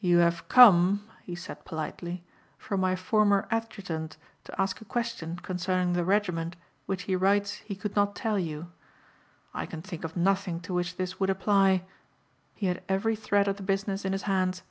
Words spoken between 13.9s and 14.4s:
in his